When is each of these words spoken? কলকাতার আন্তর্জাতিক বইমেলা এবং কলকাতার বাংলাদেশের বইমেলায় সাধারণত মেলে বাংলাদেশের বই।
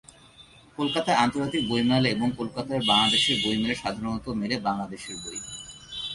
কলকাতার 0.77 1.15
আন্তর্জাতিক 1.15 1.63
বইমেলা 1.69 2.09
এবং 2.09 2.27
কলকাতার 2.37 2.81
বাংলাদেশের 2.87 3.37
বইমেলায় 3.43 3.81
সাধারণত 3.83 4.25
মেলে 4.31 4.55
বাংলাদেশের 4.59 5.15
বই। 5.23 5.39